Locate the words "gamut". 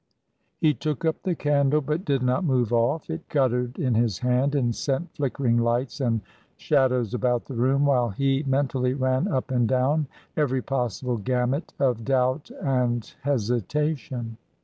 11.17-11.75